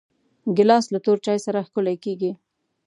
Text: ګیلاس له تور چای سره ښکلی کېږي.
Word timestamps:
ګیلاس 0.55 0.85
له 0.93 0.99
تور 1.05 1.17
چای 1.25 1.39
سره 1.45 1.65
ښکلی 1.67 1.97
کېږي. 2.03 2.31